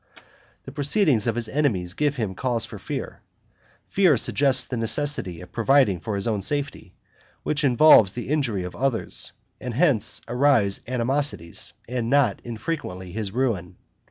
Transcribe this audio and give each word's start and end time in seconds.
The 0.63 0.71
proceedings 0.71 1.27
of 1.27 1.35
his 1.35 1.47
enemies 1.47 1.93
give 1.93 2.15
him 2.15 2.33
cause 2.33 2.65
for 2.65 2.79
fear; 2.79 3.21
fear 3.87 4.17
suggests 4.17 4.63
the 4.63 4.75
necessity 4.75 5.41
of 5.41 5.51
providing 5.51 5.99
for 5.99 6.15
his 6.15 6.25
own 6.25 6.41
safety, 6.41 6.95
which 7.43 7.63
involves 7.63 8.13
the 8.13 8.29
injury 8.29 8.63
of 8.63 8.75
others; 8.75 9.31
and 9.59 9.75
hence 9.75 10.19
arise 10.27 10.81
animosities, 10.87 11.73
and 11.87 12.09
not 12.09 12.41
unfrequently 12.43 13.11
his 13.11 13.29
ruin. 13.31 13.75